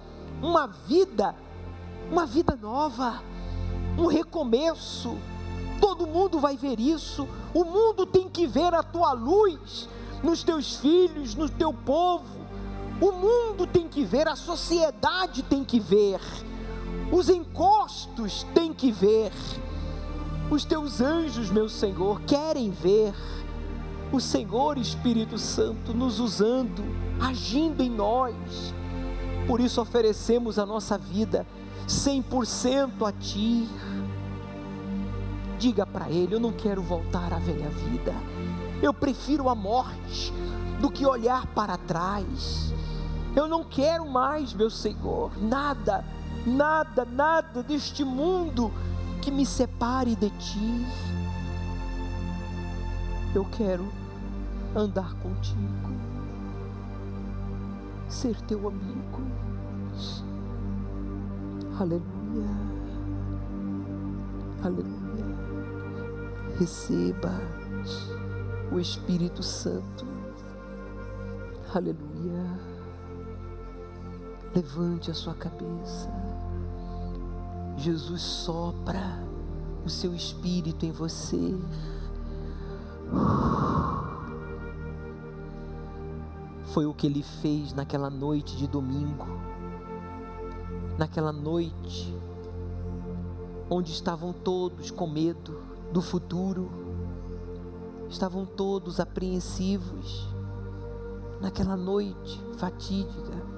uma 0.41 0.69
vida, 0.69 1.35
uma 2.11 2.25
vida 2.25 2.55
nova, 2.55 3.21
um 3.99 4.07
recomeço. 4.07 5.19
Todo 5.81 6.07
mundo 6.07 6.39
vai 6.39 6.57
ver 6.57 6.79
isso, 6.79 7.29
o 7.53 7.65
mundo 7.65 8.07
tem 8.07 8.29
que 8.29 8.47
ver 8.47 8.73
a 8.75 8.83
tua 8.83 9.13
luz 9.13 9.89
nos 10.23 10.45
teus 10.45 10.77
filhos, 10.77 11.35
no 11.35 11.49
teu 11.49 11.73
povo 11.73 12.46
o 13.01 13.13
mundo 13.13 13.67
tem 13.67 13.89
que 13.89 14.05
ver, 14.05 14.27
a 14.27 14.37
sociedade 14.37 15.43
tem 15.43 15.65
que 15.65 15.79
ver, 15.79 16.21
os 17.13 17.29
encostos 17.29 18.45
têm 18.55 18.73
que 18.73 18.91
ver, 18.91 19.31
os 20.51 20.65
teus 20.65 21.01
anjos, 21.01 21.51
meu 21.51 21.69
Senhor, 21.69 22.21
querem 22.23 22.71
ver 22.71 23.13
o 24.13 24.21
Senhor 24.21 24.79
Espírito 24.79 25.37
Santo 25.37 25.93
nos 25.93 26.21
usando, 26.21 26.83
agindo 27.21 27.83
em 27.83 27.91
nós. 27.91 28.35
Por 29.47 29.61
isso 29.61 29.81
oferecemos 29.81 30.59
a 30.59 30.67
nossa 30.67 30.97
vida 30.97 31.47
100% 31.87 33.07
a 33.07 33.13
Ti. 33.13 33.69
Diga 35.59 35.87
para 35.87 36.09
Ele: 36.11 36.35
Eu 36.35 36.41
não 36.41 36.53
quero 36.53 36.83
voltar 36.83 37.33
à 37.33 37.39
velha 37.39 37.69
vida, 37.69 38.15
eu 38.83 38.95
prefiro 38.95 39.49
a 39.49 39.55
morte 39.55 40.33
do 40.81 40.91
que 40.91 41.07
olhar 41.07 41.47
para 41.49 41.77
trás. 41.77 42.73
Eu 43.37 43.47
não 43.47 43.63
quero 43.63 44.09
mais, 44.09 44.55
meu 44.55 44.71
Senhor, 44.71 45.31
nada, 45.37 46.03
nada, 46.47 47.05
nada 47.05 47.63
deste 47.63 48.03
mundo 48.03 48.73
que 49.21 49.31
me 49.31 49.45
separe 49.45 50.17
de 50.17 50.31
Ti. 50.31 50.87
Eu 53.35 53.45
quero 53.45 53.87
andar 54.75 55.13
contigo, 55.17 55.91
ser 58.09 58.41
teu 58.41 58.69
amigo. 58.69 59.21
Aleluia, 61.79 62.49
aleluia. 64.65 64.97
Receba 66.59 67.39
o 68.73 68.81
Espírito 68.81 69.43
Santo. 69.43 70.07
Aleluia. 71.75 72.66
Levante 74.57 75.11
a 75.11 75.15
sua 75.15 75.35
cabeça. 75.35 76.11
Jesus 77.77 78.23
sopra 78.23 79.23
o 79.85 79.91
seu 79.91 80.15
espírito 80.15 80.87
em 80.87 80.91
você. 80.91 81.55
Foi 86.73 86.87
o 86.87 86.95
que 86.95 87.07
ele 87.07 87.23
fez 87.23 87.75
naquela 87.75 88.09
noite 88.09 88.57
de 88.57 88.67
domingo. 88.67 89.27
Naquela 90.97 91.33
noite 91.33 92.17
onde 93.69 93.93
estavam 93.93 94.33
todos 94.33 94.91
com 94.91 95.07
medo 95.07 95.61
do 95.93 96.01
futuro, 96.01 96.71
estavam 98.09 98.47
todos 98.47 99.01
apreensivos. 99.01 100.27
Naquela 101.43 101.77
noite 101.77 102.41
fatídica, 102.57 103.56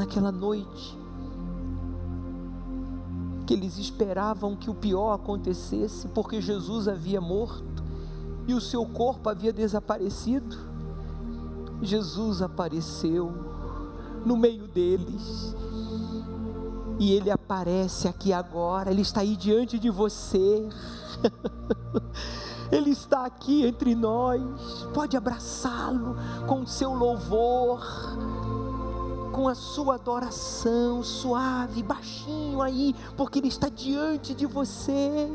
naquela 0.00 0.32
noite, 0.32 0.98
que 3.46 3.52
eles 3.52 3.76
esperavam 3.76 4.56
que 4.56 4.70
o 4.70 4.74
pior 4.74 5.12
acontecesse, 5.12 6.08
porque 6.08 6.40
Jesus 6.40 6.88
havia 6.88 7.20
morto 7.20 7.84
e 8.46 8.54
o 8.54 8.60
seu 8.62 8.86
corpo 8.86 9.28
havia 9.28 9.52
desaparecido, 9.52 10.56
Jesus 11.82 12.40
apareceu 12.40 13.30
no 14.24 14.38
meio 14.38 14.66
deles. 14.68 15.54
E 16.98 17.12
ele 17.12 17.30
aparece 17.30 18.08
aqui 18.08 18.32
agora, 18.32 18.90
ele 18.90 19.02
está 19.02 19.20
aí 19.20 19.36
diante 19.36 19.78
de 19.78 19.90
você. 19.90 20.66
Ele 22.70 22.90
está 22.90 23.26
aqui 23.26 23.66
entre 23.66 23.96
nós. 23.96 24.40
Pode 24.94 25.16
abraçá-lo 25.16 26.16
com 26.46 26.60
o 26.60 26.66
seu 26.68 26.94
louvor, 26.94 27.84
com 29.32 29.48
a 29.48 29.54
sua 29.54 29.94
adoração 29.94 31.02
suave, 31.02 31.82
baixinho 31.82 32.60
aí, 32.60 32.94
porque 33.16 33.38
Ele 33.38 33.48
está 33.48 33.68
diante 33.68 34.34
de 34.34 34.46
você. 34.46 35.28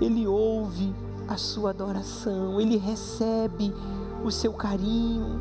Ele 0.00 0.26
ouve 0.26 0.94
a 1.28 1.36
sua 1.36 1.70
adoração, 1.70 2.60
Ele 2.60 2.76
recebe 2.76 3.72
o 4.24 4.30
seu 4.30 4.52
carinho. 4.52 5.40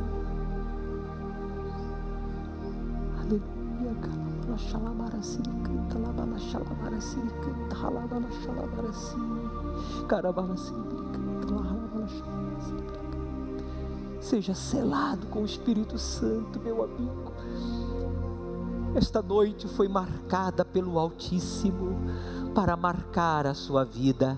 Aleluia, 3.20 3.96
xalabara 4.58 5.20
xalabara 6.40 6.98
carabala 10.08 10.56
Seja 14.32 14.56
selado 14.56 15.28
com 15.28 15.42
o 15.42 15.46
Espírito 15.46 15.98
Santo, 15.98 16.58
meu 16.58 16.82
amigo. 16.82 17.34
Esta 18.96 19.22
noite 19.22 19.68
foi 19.68 19.90
marcada 19.90 20.64
pelo 20.64 20.98
Altíssimo 20.98 21.98
para 22.56 22.78
marcar 22.78 23.46
a 23.46 23.54
sua 23.54 23.84
vida 23.84 24.38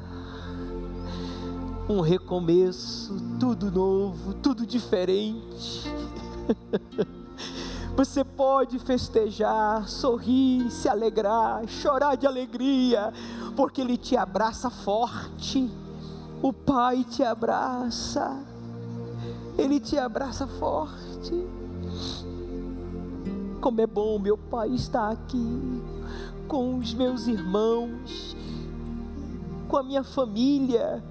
um 1.87 2.01
recomeço, 2.01 3.13
tudo 3.39 3.69
novo, 3.69 4.33
tudo 4.33 4.65
diferente. 4.65 5.83
Você 7.95 8.23
pode 8.23 8.79
festejar, 8.79 9.87
sorrir, 9.87 10.71
se 10.71 10.89
alegrar, 10.89 11.67
chorar 11.67 12.15
de 12.15 12.25
alegria, 12.25 13.13
porque 13.55 13.81
Ele 13.81 13.97
te 13.97 14.17
abraça 14.17 14.71
forte. 14.71 15.69
O 16.41 16.51
Pai 16.51 17.03
te 17.03 17.21
abraça, 17.21 18.52
Ele 19.57 19.79
te 19.79 19.97
abraça 19.97 20.47
forte. 20.47 21.47
Como 23.61 23.81
é 23.81 23.87
bom, 23.87 24.19
meu 24.19 24.37
Pai, 24.37 24.69
estar 24.69 25.09
aqui 25.09 25.81
com 26.47 26.77
os 26.77 26.93
meus 26.93 27.27
irmãos, 27.27 28.35
com 29.67 29.77
a 29.77 29.83
minha 29.83 30.03
família 30.03 31.01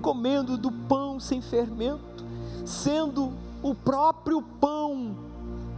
comendo 0.00 0.56
do 0.56 0.70
pão 0.70 1.18
sem 1.20 1.40
fermento, 1.40 2.24
sendo 2.64 3.32
o 3.62 3.74
próprio 3.74 4.42
pão 4.42 5.14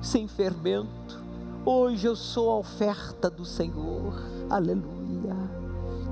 sem 0.00 0.29
fermento. 0.29 1.20
Hoje 1.64 2.07
eu 2.07 2.16
sou 2.16 2.50
a 2.50 2.57
oferta 2.59 3.29
do 3.29 3.44
Senhor, 3.44 4.14
aleluia. 4.48 5.37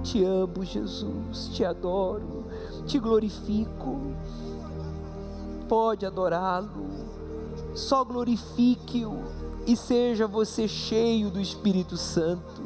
Te 0.02 0.24
amo, 0.24 0.64
Jesus, 0.64 1.48
te 1.52 1.64
adoro, 1.64 2.44
te 2.86 2.98
glorifico. 2.98 3.98
Pode 5.68 6.06
adorá-lo, 6.06 6.88
só 7.74 8.02
glorifique-o 8.02 9.22
e 9.66 9.76
seja 9.76 10.26
você 10.26 10.66
cheio 10.66 11.30
do 11.30 11.38
Espírito 11.38 11.96
Santo. 11.96 12.62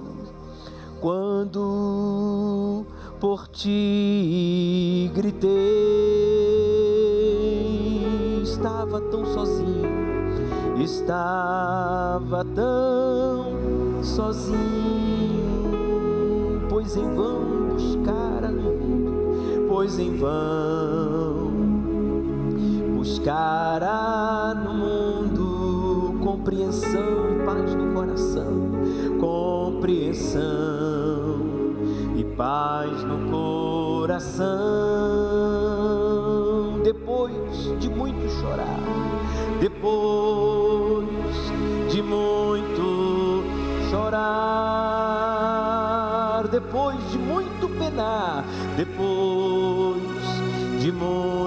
Quando 1.01 2.87
por 3.23 3.47
ti 3.47 5.11
gritei. 5.15 5.51
Estava 8.43 9.01
tão 9.01 9.25
sozinho, 9.27 9.89
estava 10.81 12.45
tão 12.45 14.03
sozinho, 14.03 14.59
pois 16.69 16.97
em 16.97 17.15
vão 17.15 17.69
buscar 17.75 18.43
no 18.51 18.73
mundo, 18.73 19.67
pois 19.69 19.99
em 19.99 20.17
vão 20.17 21.52
buscar 23.03 23.83
no 24.65 24.73
mundo 24.75 26.21
compreensão 26.23 27.33
e 27.33 27.45
paz 27.45 27.75
no 27.75 27.93
coração, 27.93 28.71
compreensão 29.19 30.63
paz 32.37 33.03
no 33.03 33.29
coração. 33.29 34.47
Depois 36.85 37.77
de 37.81 37.91
muito 37.91 38.31
chorar, 38.41 38.79
depois 39.61 41.09
de 41.91 42.01
muito 42.03 43.43
chorar, 43.91 45.33
depois 46.53 47.11
de 47.11 47.19
muito 47.19 47.69
penar, 47.81 48.45
depois 48.77 50.03
de 50.81 50.93
muito 50.93 51.42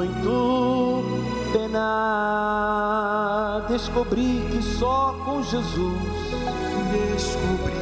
descobri 3.76 4.42
que 4.50 4.62
só 4.62 5.20
com 5.26 5.44
Jesus 5.44 6.00
descobri 7.12 7.76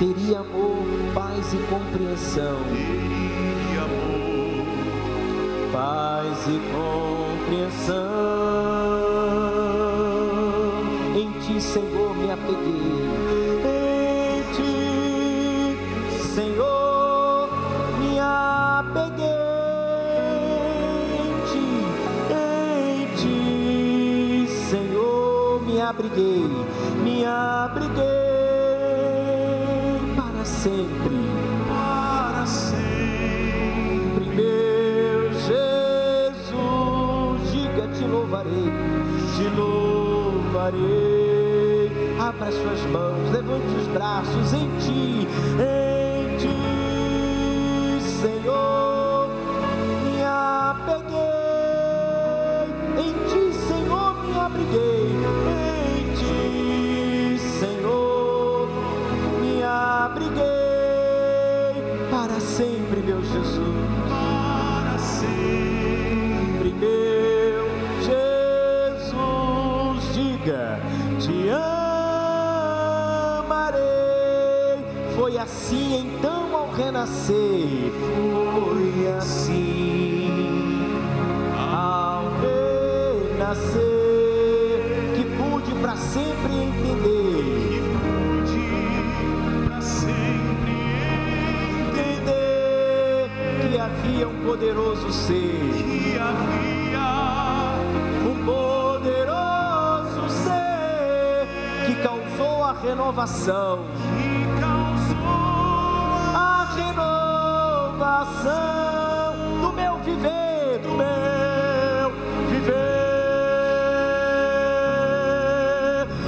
teria 0.00 0.40
amor, 0.40 0.84
paz 1.14 1.52
e 1.52 1.58
compreensão. 1.68 2.58
Teria 2.72 3.82
amor, 3.82 4.64
paz 5.72 6.46
e 6.48 6.58
compreensão. 6.72 7.96
Em 11.14 11.30
ti, 11.40 11.60
Senhor, 11.60 12.16
me 12.16 12.30
apeguei. 12.32 12.99
Abriguei, 26.10 26.66
me 27.04 27.24
abriguei 27.24 28.30
sempre, 30.60 31.16
para 31.68 32.44
sempre. 32.46 34.26
Meu 34.34 35.32
Jesus, 35.32 36.50
diga: 37.50 37.88
Te 37.88 38.04
louvarei, 38.04 38.72
te 39.36 39.44
louvarei. 39.56 40.80
Abra 42.18 42.52
suas 42.52 42.82
mãos, 42.90 43.30
levante 43.32 43.74
os 43.80 43.86
braços 43.88 44.52
em 44.52 44.68
ti, 44.80 45.28
ao 77.10 77.16
renascer. 77.16 77.92
Foi 78.00 79.08
assim 79.18 80.30
ao 81.56 82.24
renascer 83.36 83.80
que 85.16 85.24
pude 85.36 85.72
para 85.80 85.96
sempre 85.96 86.52
entender 86.54 87.40
havia 93.80 94.28
um 94.28 94.44
poderoso 94.44 95.10
ser. 95.10 95.34
Que 95.34 96.18
havia 96.18 97.00
um 98.28 98.44
poderoso 98.44 100.28
ser 100.28 101.48
que 101.86 101.94
causou 102.02 102.62
a 102.64 102.72
renovação. 102.72 103.86
coração, 108.20 109.34
do 109.62 109.72
meu 109.72 109.96
viver, 110.00 110.78
do 110.82 110.90
meu 110.90 112.12
viver. 112.50 112.76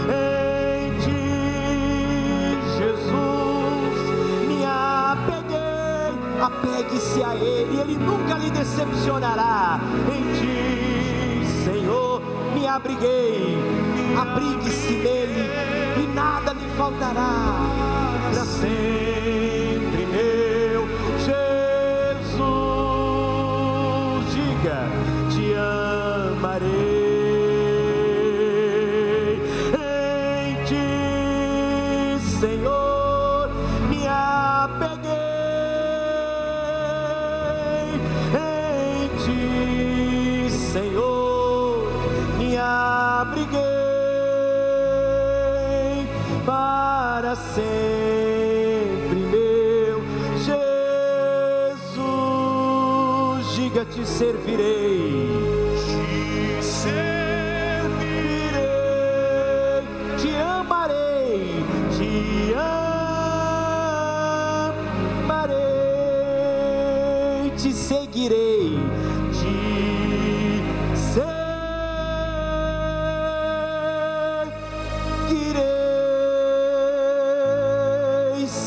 Em 0.09 0.99
ti, 1.01 2.57
Jesus, 2.79 3.97
me 4.49 4.65
apeguei, 4.65 6.15
apegue-se 6.41 7.23
a 7.23 7.35
Ele, 7.35 7.79
Ele 7.79 7.97
nunca 7.97 8.39
lhe 8.39 8.51
decepcionará. 8.51 9.79
Em 10.09 10.23
ti, 10.39 11.47
Senhor, 11.63 12.23
me 12.55 12.67
abriguei, 12.67 13.59
abrigue-se 14.19 14.93
nele 14.95 15.51
e 16.03 16.07
nada 16.15 16.55
lhe 16.55 16.67
faltará. 16.75 17.59
Para 18.33 18.45
sempre 18.47 18.72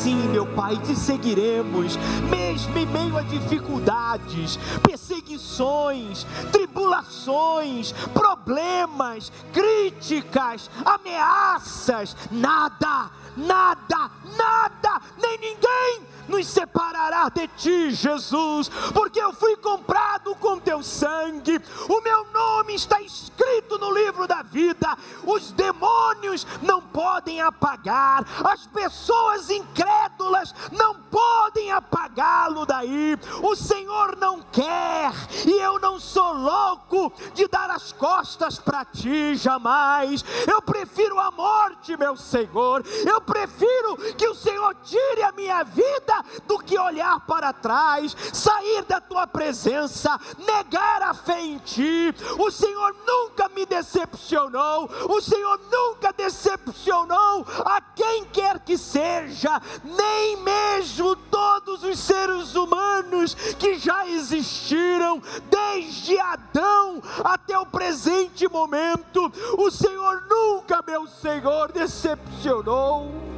Sim, 0.06 0.28
meu 0.28 0.46
Pai, 0.46 0.78
te 0.78 0.96
seguiremos, 0.96 1.98
mesmo 2.30 2.78
em 2.78 2.86
meio 2.86 3.18
a 3.18 3.24
dificuldades, 3.24 4.56
perseguições, 4.84 6.28
tribulações, 6.52 7.92
problemas, 8.14 9.32
críticas, 9.52 10.70
ameaças, 10.86 12.16
nada, 12.30 13.10
nada, 13.36 14.12
nada, 14.38 15.02
nem 15.20 15.40
ninguém 15.40 16.15
nos 16.28 16.48
separará 16.48 17.30
de 17.30 17.48
ti, 17.50 17.92
Jesus, 17.92 18.70
porque 18.94 19.20
eu 19.20 19.34
fui 19.34 19.56
comprado 19.58 20.36
com 20.36 20.60
teu 20.60 20.82
sangue, 20.84 21.62
o 21.90 22.02
meu 22.02 22.26
nome 22.32 22.76
está 22.76 23.02
escrito 23.02 23.78
no 23.78 23.92
livro 23.92 24.28
da 24.28 24.42
vida, 24.42 24.98
os 25.24 25.52
demônios 25.52 26.46
não 26.62 26.82
podem 26.82 27.42
apagar, 27.42 28.26
as 28.44 28.66
pessoas 28.68 29.50
incrédulas 29.50 30.54
não 30.72 30.96
podem 30.96 31.72
apagá-lo 31.72 32.66
daí, 32.66 33.18
o 33.42 33.56
Senhor 33.56 34.16
não 34.18 34.42
quer, 34.42 35.12
e 35.46 35.52
eu 35.52 35.80
não 35.80 36.00
sou 36.00 36.34
louco 36.34 37.14
de 37.34 37.48
dar 37.48 37.70
as 37.70 37.92
costas 37.92 38.58
para 38.60 38.86
ti 38.86 39.36
jamais, 39.36 40.24
eu 40.48 40.62
prefiro 40.62 41.20
a 41.20 41.32
morte, 41.32 41.98
meu 41.98 42.16
Senhor, 42.16 42.84
eu 43.06 43.22
prefiro 43.22 43.98
que 44.18 44.28
o 44.28 44.36
Senhor 44.36 44.76
tire 44.84 45.24
a 45.24 45.32
minha 45.32 45.64
vida 45.64 46.15
do 46.48 46.60
que 46.60 46.78
olhar 46.78 47.20
para 47.22 47.54
trás, 47.54 48.16
sair 48.34 48.84
da 48.86 49.00
tua 49.02 49.28
presença, 49.28 50.20
negar 50.46 51.02
a 51.02 51.14
fé 51.14 51.42
em 51.42 51.58
ti. 51.60 52.14
O 52.38 52.52
Senhor 52.52 52.96
nunca 53.06 53.50
me 53.50 53.66
decepcionou, 53.66 54.90
o 55.10 55.22
Senhor 55.22 55.60
nunca 55.72 56.14
decepcionou 56.14 57.46
a 57.66 57.82
quem 57.82 58.26
quer 58.26 58.60
que 58.60 58.78
seja, 58.78 59.62
nem 59.84 60.38
mesmo 60.38 61.16
todos 61.16 61.84
os 61.84 62.00
seres 62.00 62.56
humanos 62.56 63.34
que 63.58 63.78
já 63.78 64.08
existiram, 64.08 65.22
desde 65.50 66.20
Adão 66.20 67.02
até 67.24 67.58
o 67.58 67.66
presente 67.66 68.48
momento. 68.48 69.32
O 69.58 69.70
Senhor 69.72 70.24
nunca, 70.30 70.84
meu 70.86 71.08
Senhor, 71.08 71.72
decepcionou. 71.72 73.35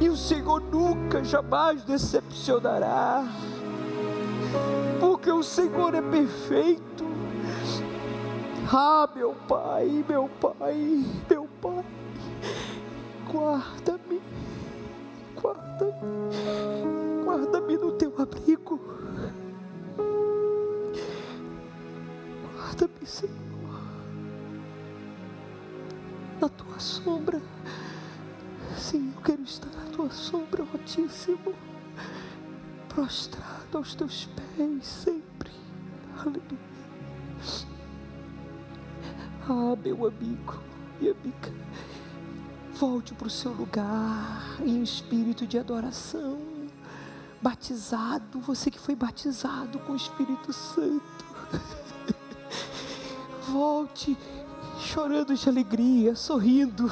E 0.00 0.08
o 0.08 0.16
Senhor 0.16 0.62
nunca, 0.62 1.22
jamais 1.22 1.84
decepcionará, 1.84 3.22
porque 4.98 5.30
o 5.30 5.42
Senhor 5.42 5.94
é 5.94 6.00
perfeito. 6.00 7.04
Ah, 8.72 9.06
meu 9.14 9.34
Pai, 9.46 10.02
meu 10.08 10.30
Pai, 10.40 11.04
meu 11.28 11.46
Pai, 11.60 11.84
guarda-me, 13.30 14.22
guarda-me, 15.38 17.24
guarda-me 17.24 17.76
no 17.76 17.92
teu 17.92 18.14
abrigo, 18.16 18.80
guarda-me, 22.56 23.06
Senhor, 23.06 23.34
na 26.40 26.48
tua 26.48 26.78
sombra. 26.78 27.42
Sim, 28.76 29.12
eu 29.14 29.22
quero 29.22 29.42
estar 29.42 29.68
à 29.68 29.90
tua 29.92 30.10
sombra, 30.10 30.62
Altíssimo, 30.62 31.54
prostrado 32.88 33.78
aos 33.78 33.94
teus 33.94 34.26
pés 34.26 34.86
sempre. 34.86 35.50
Aleluia. 36.18 36.70
Ah, 39.48 39.76
meu 39.82 40.06
amigo 40.06 40.60
e 41.00 41.08
amiga, 41.08 41.52
volte 42.74 43.14
para 43.14 43.26
o 43.26 43.30
seu 43.30 43.52
lugar 43.52 44.56
em 44.60 44.82
espírito 44.82 45.46
de 45.46 45.58
adoração. 45.58 46.38
Batizado, 47.42 48.38
você 48.40 48.70
que 48.70 48.78
foi 48.78 48.94
batizado 48.94 49.78
com 49.80 49.94
o 49.94 49.96
Espírito 49.96 50.52
Santo. 50.52 51.24
Volte 53.48 54.16
chorando 54.78 55.34
de 55.34 55.48
alegria, 55.48 56.14
sorrindo. 56.14 56.90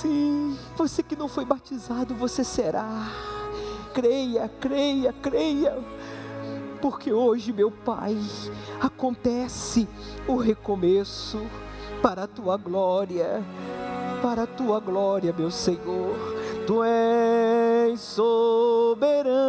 Sim, 0.00 0.56
você 0.78 1.02
que 1.02 1.14
não 1.14 1.28
foi 1.28 1.44
batizado, 1.44 2.14
você 2.14 2.42
será. 2.42 3.06
Creia, 3.92 4.50
creia, 4.58 5.12
creia. 5.12 5.76
Porque 6.80 7.12
hoje, 7.12 7.52
meu 7.52 7.70
Pai, 7.70 8.16
acontece 8.80 9.86
o 10.26 10.36
recomeço 10.36 11.38
para 12.00 12.22
a 12.22 12.26
tua 12.26 12.56
glória, 12.56 13.44
para 14.22 14.44
a 14.44 14.46
tua 14.46 14.80
glória, 14.80 15.34
meu 15.36 15.50
Senhor. 15.50 16.16
Tu 16.66 16.82
és 16.82 17.39
soberano 17.96 19.40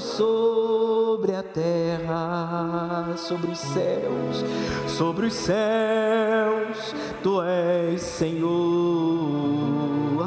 sobre 0.00 1.34
a 1.34 1.42
terra, 1.42 3.14
sobre 3.16 3.50
os 3.50 3.58
céus, 3.58 4.44
sobre 4.86 5.26
os 5.26 5.34
céus. 5.34 6.94
Tu 7.22 7.42
és 7.42 8.00
Senhor 8.00 9.36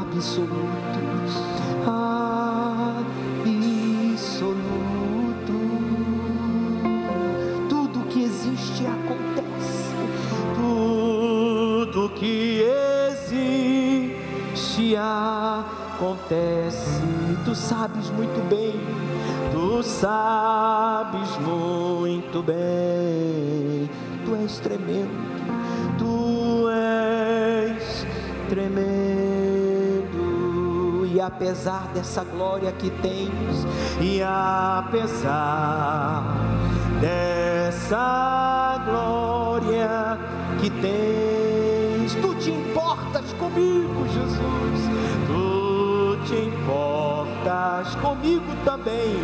absoluto, 0.02 1.00
absoluto. 4.16 4.50
Tudo 7.70 8.06
que 8.10 8.24
existe 8.24 8.86
acontece, 8.86 9.94
tudo 10.56 12.10
que 12.16 12.62
existe 13.22 14.96
acontece. 14.96 15.79
Tu 17.44 17.54
sabes 17.54 18.10
muito 18.12 18.42
bem, 18.48 18.80
tu 19.52 19.84
sabes 19.84 21.38
muito 21.46 22.42
bem. 22.42 23.90
Tu 24.24 24.34
és 24.36 24.60
tremendo, 24.60 25.10
tu 25.98 26.70
és 26.70 28.06
tremendo. 28.48 28.88
E 31.14 31.20
apesar 31.20 31.90
dessa 31.94 32.24
glória 32.24 32.72
que 32.72 32.90
tens, 32.90 33.68
e 34.00 34.24
apesar 34.24 36.24
dessa 37.02 38.82
glória 38.86 40.18
que 40.62 40.70
tens, 40.70 42.16
tu 42.22 42.34
te 42.36 42.52
importas 42.52 43.34
comigo, 43.34 43.89
importas 47.50 47.96
comigo 47.96 48.46
também. 48.64 49.16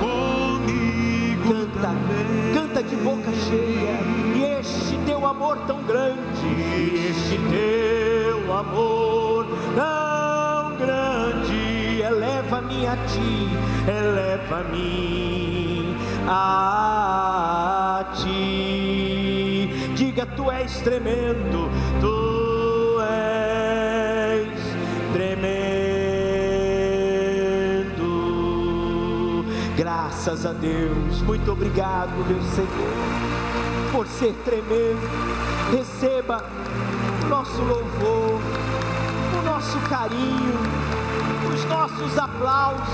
Comigo 0.00 1.48
Canta, 1.48 1.80
também. 1.80 2.52
canta 2.52 2.82
de 2.82 2.96
boca 2.96 3.30
cheia. 3.48 4.00
E 4.34 4.42
este 4.58 4.98
teu 5.06 5.24
amor 5.24 5.56
tão 5.66 5.80
grande, 5.84 6.46
e 6.46 7.06
este 7.10 7.38
teu 7.50 8.52
amor 8.52 9.46
tão 9.76 10.76
grande, 10.76 12.02
eleva 12.02 12.38
eleva-me 12.58 12.86
a 12.86 12.96
ti, 13.06 13.48
eleva-me 13.86 15.94
a 16.26 18.04
ti. 18.16 19.70
Diga, 19.94 20.26
tu 20.26 20.50
és 20.50 20.80
tremendo, 20.80 21.70
Graças 30.18 30.46
a 30.46 30.52
Deus, 30.52 31.22
muito 31.22 31.52
obrigado, 31.52 32.10
meu 32.26 32.42
Senhor, 32.50 33.92
por 33.92 34.04
ser 34.08 34.34
tremendo. 34.44 35.08
Receba 35.70 36.44
o 37.24 37.28
nosso 37.28 37.62
louvor, 37.62 38.40
o 39.38 39.42
nosso 39.44 39.78
carinho, 39.88 40.58
os 41.54 41.64
nossos 41.66 42.18
aplausos, 42.18 42.88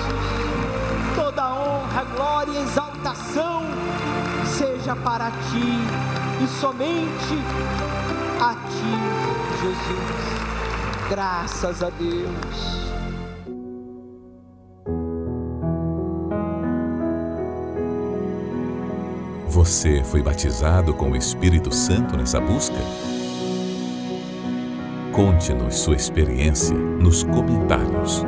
toda 1.17 1.55
honra, 1.55 2.05
glória 2.15 2.53
e 2.53 2.63
exaltação 2.63 3.63
seja 4.45 4.95
para 4.95 5.31
ti 5.31 6.45
e 6.45 6.61
somente 6.61 7.43
a 8.39 8.55
ti, 8.69 9.63
Jesus. 9.63 11.09
Graças 11.09 11.83
a 11.83 11.89
Deus. 11.89 12.94
Você 19.64 20.05
foi 20.05 20.22
batizado 20.22 20.92
com 20.92 21.12
o 21.12 21.16
Espírito 21.16 21.74
Santo 21.74 22.18
nessa 22.18 22.38
busca? 22.38 22.77
Conte-nos 25.11 25.77
sua 25.77 25.96
experiência 25.96 26.77
nos 26.77 27.22
comentários. 27.22 28.22